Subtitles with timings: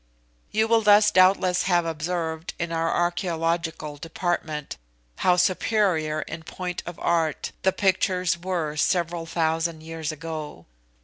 [0.49, 4.77] You will thus doubtless have observed in our archaeological department
[5.17, 10.65] how superior in point of art the pictures were several thousand years ago.